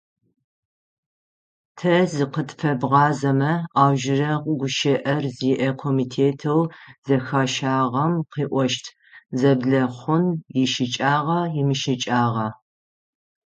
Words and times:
Тэ 1.77 1.93
зыкъытфэбгъазэмэ, 2.13 3.51
аужрэ 3.81 4.31
гущыӏэр 4.59 5.23
зиӏэ 5.35 5.69
комитетэу 5.81 6.61
зэхащагъэм 7.05 8.13
къыӏощт, 8.31 8.85
зэблэхъун 9.39 10.25
ищыкӏагъа-имыщыкӏагъа. 10.61 12.47